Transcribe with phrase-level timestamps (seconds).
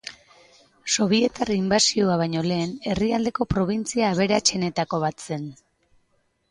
[0.95, 5.47] Sobietar inbasioa baino lehen herrialdeko probintzia aberatsenetako bat zen.